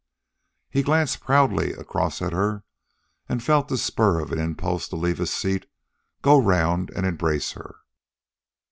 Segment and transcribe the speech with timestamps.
[0.71, 2.63] He glanced proudly across at her,
[3.29, 5.67] and felt the spur of an impulse to leave his seat,
[6.23, 7.75] go around, and embrace her.